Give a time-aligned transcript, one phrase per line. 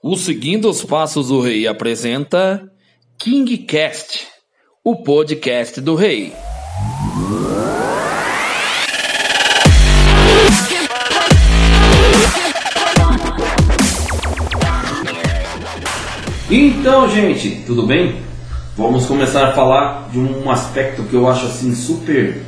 [0.00, 2.70] O Seguindo os Passos do Rei apresenta
[3.18, 4.28] KingCast,
[4.84, 6.32] o podcast do Rei.
[16.48, 18.22] Então, gente, tudo bem?
[18.76, 22.40] Vamos começar a falar de um aspecto que eu acho assim super,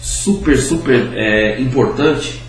[0.00, 2.40] super, super é, importante,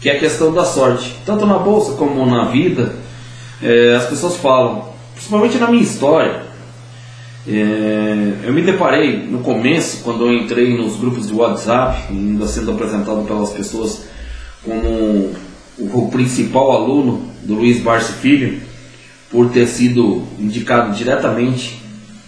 [0.00, 1.14] que é a questão da sorte.
[1.26, 3.06] Tanto na bolsa como na vida,
[3.62, 6.48] é, as pessoas falam, principalmente na minha história.
[7.46, 12.72] É, eu me deparei no começo, quando eu entrei nos grupos de WhatsApp, ainda sendo
[12.72, 14.04] apresentado pelas pessoas
[14.64, 15.32] como
[15.78, 18.60] o, principal aluno do Luiz Barsi Filho
[19.30, 21.80] por ter sido indicado diretamente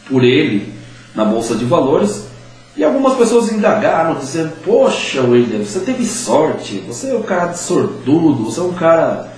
[0.08, 0.72] por ele
[1.14, 2.28] na Bolsa de Valores.
[2.76, 7.58] E algumas pessoas indagaram, dizendo: Poxa, William, você teve sorte, você é um cara de
[7.58, 9.29] sortudo, você é um cara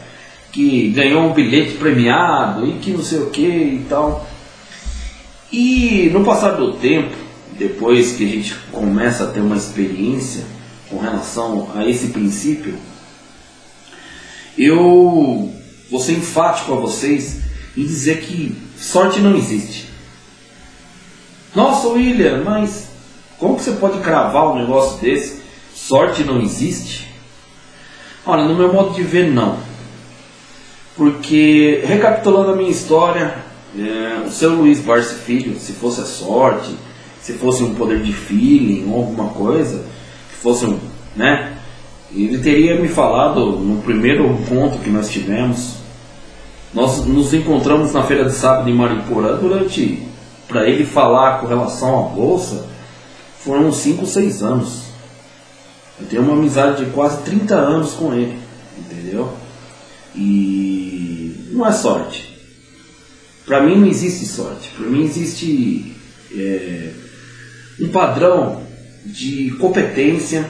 [0.52, 4.29] que ganhou um bilhete premiado e que não sei o que e tal.
[5.51, 7.16] E no passar do tempo,
[7.59, 10.45] depois que a gente começa a ter uma experiência
[10.88, 12.74] com relação a esse princípio,
[14.57, 15.51] eu
[15.90, 17.40] vou ser enfático a vocês
[17.77, 19.88] e dizer que sorte não existe.
[21.55, 22.88] Nossa, William, mas
[23.38, 25.43] como você pode cravar um negócio desse?
[25.74, 27.09] Sorte não existe?
[28.24, 29.59] Olha, no meu modo de ver, não.
[30.96, 33.35] Porque, recapitulando a minha história,
[33.79, 36.76] é, o seu Luiz Barsi Filho, se fosse a sorte,
[37.21, 39.84] se fosse um poder de feeling ou alguma coisa,
[40.30, 40.79] que fosse um,
[41.16, 41.57] né?
[42.15, 45.76] Ele teria me falado no primeiro encontro que nós tivemos,
[46.74, 50.02] nós nos encontramos na feira de sábado em Mariporã durante,
[50.46, 52.66] para ele falar com relação à bolsa,
[53.38, 54.82] foram 5, 6 anos.
[56.01, 58.38] Eu tenho uma amizade de quase 30 anos com ele,
[58.79, 59.32] entendeu?
[60.15, 62.32] E não é sorte.
[63.45, 64.71] Para mim não existe sorte.
[64.77, 65.94] Para mim existe
[66.34, 66.91] é,
[67.81, 68.62] um padrão
[69.05, 70.49] de competência.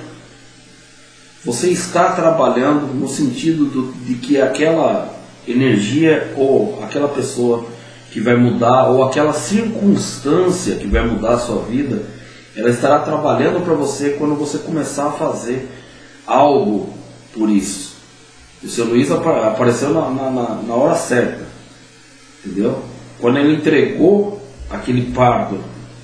[1.45, 5.13] Você está trabalhando no sentido do, de que aquela
[5.47, 7.67] energia ou aquela pessoa
[8.13, 12.03] que vai mudar ou aquela circunstância que vai mudar a sua vida,
[12.55, 15.69] ela estará trabalhando para você quando você começar a fazer
[16.27, 16.93] algo
[17.33, 17.92] por isso.
[18.63, 21.45] O seu Luiz apareceu na, na, na hora certa,
[22.45, 22.83] entendeu?
[23.19, 24.41] Quando ele entregou
[24.71, 25.59] aquele pardo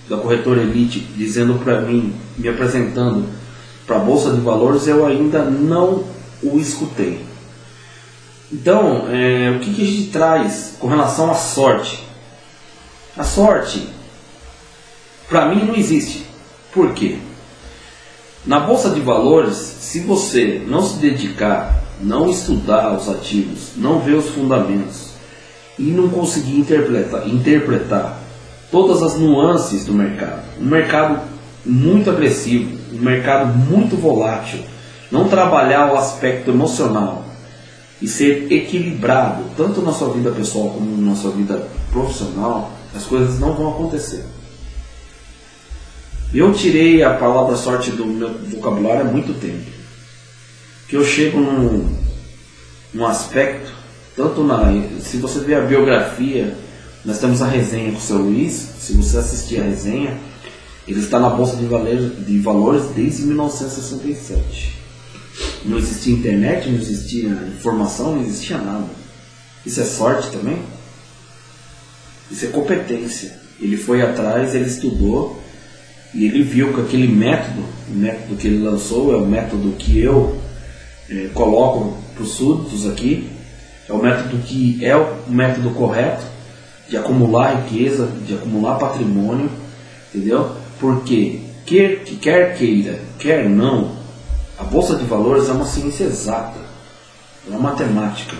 [0.08, 3.26] da corretora Elite dizendo para mim, me apresentando
[3.86, 6.04] para a Bolsa de Valores, eu ainda não
[6.42, 7.24] o escutei.
[8.50, 12.02] Então, é, o que, que a gente traz com relação à sorte?
[13.16, 13.88] A sorte,
[15.28, 16.24] para mim, não existe.
[16.72, 17.18] Por quê?
[18.46, 24.14] Na bolsa de valores, se você não se dedicar, não estudar os ativos, não ver
[24.14, 25.12] os fundamentos
[25.78, 28.18] e não conseguir interpretar, interpretar
[28.70, 31.20] todas as nuances do mercado, um mercado
[31.64, 34.60] muito agressivo, um mercado muito volátil,
[35.10, 37.24] não trabalhar o aspecto emocional,
[38.00, 43.38] e ser equilibrado, tanto na sua vida pessoal como na sua vida profissional, as coisas
[43.40, 44.24] não vão acontecer.
[46.32, 49.77] Eu tirei a palavra sorte do meu vocabulário há muito tempo.
[50.88, 51.96] Que eu chego num,
[52.94, 53.72] num aspecto,
[54.16, 54.72] tanto na.
[55.00, 56.56] Se você ver a biografia,
[57.04, 60.18] nós temos a resenha com o seu Luiz, se você assistir a resenha,
[60.86, 64.78] ele está na Bolsa de Valores, de Valores desde 1967.
[65.64, 68.86] Não existia internet, não existia informação, não existia nada.
[69.66, 70.58] Isso é sorte também?
[72.30, 73.38] Isso é competência.
[73.60, 75.42] Ele foi atrás, ele estudou
[76.14, 79.98] e ele viu que aquele método, o método que ele lançou é o método que
[79.98, 80.38] eu
[81.10, 83.30] é, coloco para os súditos aqui,
[83.88, 86.24] é o método que é o método correto
[86.88, 89.50] de acumular riqueza, de acumular patrimônio,
[90.08, 90.52] entendeu?
[90.78, 93.92] Porque quer, quer queira, quer não,
[94.58, 96.58] a bolsa de valores é uma ciência exata,
[97.46, 98.36] é uma matemática.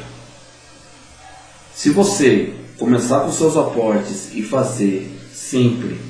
[1.75, 6.01] Se você começar com seus aportes e fazer sempre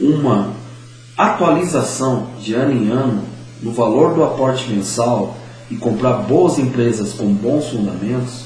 [0.00, 0.52] uma
[1.16, 3.24] atualização de ano em ano
[3.62, 5.36] no valor do aporte mensal
[5.70, 8.44] e comprar boas empresas com bons fundamentos,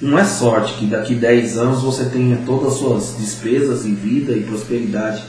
[0.00, 4.32] não é sorte que daqui 10 anos você tenha todas as suas despesas em vida
[4.32, 5.24] e prosperidade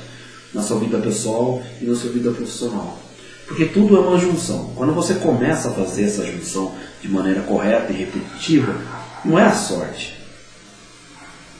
[0.53, 2.99] na sua vida pessoal e na sua vida profissional.
[3.47, 4.71] Porque tudo é uma junção.
[4.75, 8.75] Quando você começa a fazer essa junção de maneira correta e repetitiva,
[9.25, 10.19] não é a sorte.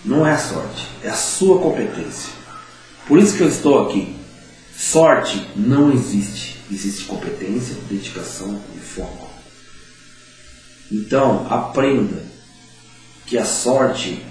[0.06, 2.32] Não é a sorte, é a sua competência.
[3.08, 4.16] Por isso que eu estou aqui.
[4.80, 6.58] Sorte não existe.
[6.72, 9.28] Existe competência, dedicação e foco.
[10.90, 12.24] Então, aprenda
[13.26, 14.24] que a sorte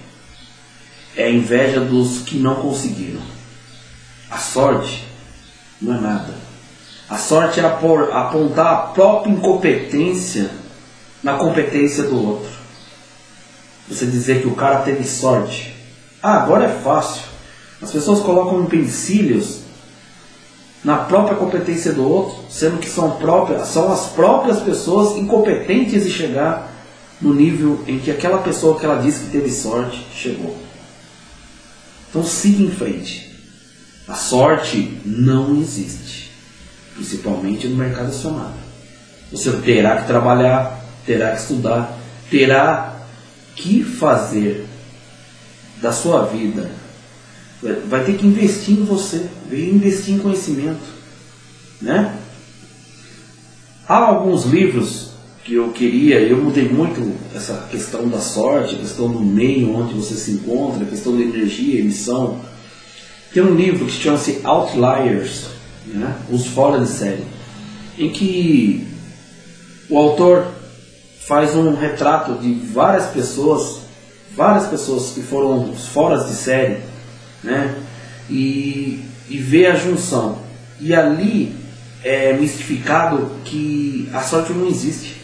[1.15, 3.21] é a inveja dos que não conseguiram.
[4.31, 5.05] A sorte
[5.83, 6.35] não é nada.
[7.11, 10.51] A sorte é apontar a própria incompetência
[11.23, 12.53] na competência do outro.
[13.87, 15.75] Você dizer que o cara teve sorte.
[16.23, 17.23] Ah, agora é fácil.
[17.83, 19.68] As pessoas colocam empecilhos
[20.89, 26.11] na própria competência do outro, sendo que são, próprias, são as próprias pessoas incompetentes de
[26.11, 26.73] chegar
[27.21, 30.57] no nível em que aquela pessoa que ela disse que teve sorte chegou.
[32.09, 33.37] Então siga em frente.
[34.09, 36.31] A sorte não existe,
[36.95, 38.57] principalmente no mercado acionário.
[39.31, 41.99] Você terá que trabalhar, terá que estudar,
[42.31, 42.97] terá
[43.55, 44.67] que fazer
[45.83, 46.71] da sua vida.
[47.89, 50.79] Vai ter que investir em você, investir em conhecimento,
[51.83, 52.17] né?
[53.89, 55.09] Há alguns livros
[55.45, 60.15] que eu queria, eu mudei muito essa questão da sorte, questão do meio onde você
[60.15, 62.39] se encontra, questão da energia, emissão.
[63.33, 65.47] Tem um livro que chama-se Outliers,
[65.87, 66.17] né?
[66.31, 67.25] os fora de série,
[67.99, 68.87] em que
[69.89, 70.47] o autor
[71.27, 73.81] faz um retrato de várias pessoas,
[74.37, 76.83] várias pessoas que foram fora de série,
[77.43, 77.75] né?
[78.29, 80.39] e, e vê a junção.
[80.81, 81.55] E ali
[82.05, 85.21] é mistificado que a sorte não existe.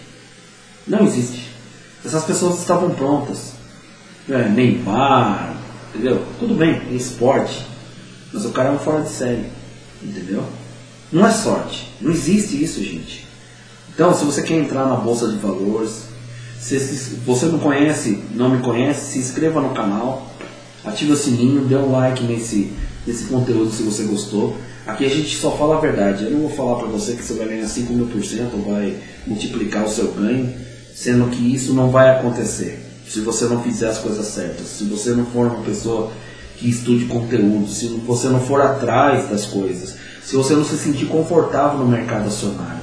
[0.87, 1.51] Não existe.
[2.05, 3.53] Essas pessoas estavam prontas.
[4.29, 5.55] É, Neymar,
[5.91, 6.25] entendeu?
[6.39, 7.65] Tudo bem, é esporte.
[8.33, 9.47] Mas o cara é um fora de série.
[10.03, 10.45] Entendeu?
[11.13, 11.91] Não é sorte.
[12.01, 13.27] Não existe isso, gente.
[13.95, 16.07] Então, se você quer entrar na bolsa de valores,
[16.59, 16.77] se
[17.25, 20.34] você não conhece, não me conhece, se inscreva no canal,
[20.85, 22.73] ative o sininho, dê um like nesse,
[23.07, 24.57] nesse conteúdo se você gostou.
[24.87, 26.25] Aqui a gente só fala a verdade.
[26.25, 28.75] Eu não vou falar para você que você vai ganhar 5 mil por cento ou
[28.75, 28.97] vai
[29.27, 30.53] multiplicar o seu ganho
[30.95, 35.11] sendo que isso não vai acontecer se você não fizer as coisas certas, se você
[35.11, 36.11] não for uma pessoa
[36.57, 41.07] que estude conteúdo, se você não for atrás das coisas, se você não se sentir
[41.07, 42.81] confortável no mercado acionário,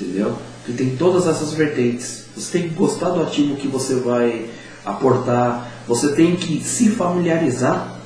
[0.00, 0.36] entendeu?
[0.64, 2.24] Porque tem todas essas vertentes.
[2.36, 4.46] Você tem que gostar do ativo que você vai
[4.84, 7.96] aportar, você tem que se familiarizar.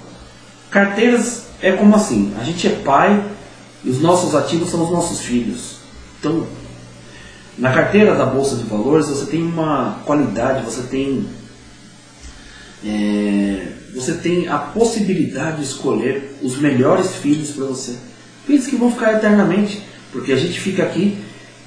[0.70, 3.22] Carteiras é como assim, a gente é pai
[3.84, 5.76] e os nossos ativos são os nossos filhos.
[6.18, 6.46] Então,
[7.58, 11.26] na carteira da Bolsa de Valores você tem uma qualidade, você tem,
[12.86, 17.98] é, você tem a possibilidade de escolher os melhores filhos para você.
[18.46, 21.18] Filhos que vão ficar eternamente, porque a gente fica aqui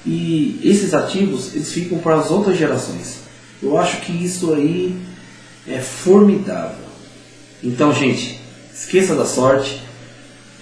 [0.04, 3.20] e esses ativos eles ficam para as outras gerações.
[3.62, 5.06] Eu acho que isso aí
[5.68, 6.86] é formidável.
[7.62, 8.40] Então, gente,
[8.72, 9.82] esqueça da sorte,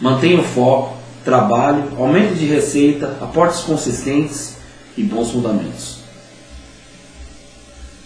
[0.01, 4.57] mantenha o foco, trabalhe, aumento de receita, aportes consistentes
[4.97, 5.99] e bons fundamentos.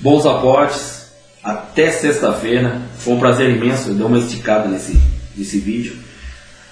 [0.01, 1.07] Bons aportes,
[1.43, 2.81] até sexta-feira.
[2.99, 5.01] Foi um prazer imenso, eu dei uma esticada nesse,
[5.37, 5.97] nesse vídeo.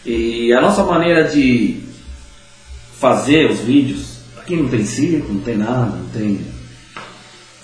[0.04, 1.80] E a nossa maneira de
[2.98, 6.40] fazer os vídeos, aqui não tem circo, não tem nada, não tem.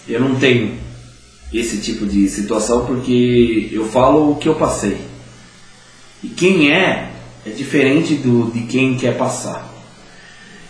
[0.07, 0.84] Eu não tenho
[1.59, 4.99] esse tipo de situação porque eu falo o que eu passei.
[6.23, 7.15] E quem é
[7.47, 9.71] é diferente do, de quem quer passar.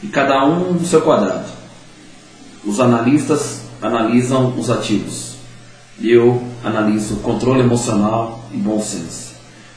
[0.03, 1.49] E cada um no seu quadrado.
[2.65, 5.35] Os analistas analisam os ativos.
[6.03, 9.35] Eu analiso controle emocional e bom senso.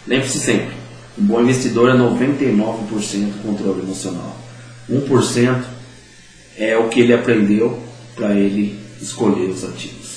[0.07, 0.73] Lembre-se sempre,
[1.19, 4.35] um bom investidor é 99% controle emocional.
[4.89, 5.63] 1%
[6.57, 7.79] é o que ele aprendeu
[8.15, 10.16] para ele escolher os ativos.